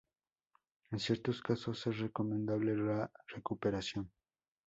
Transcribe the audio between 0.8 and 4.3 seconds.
En ciertos casos, es recomendable la recuperación.